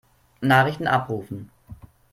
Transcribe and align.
Nachrichten 0.41 0.87
abrufen. 0.87 1.51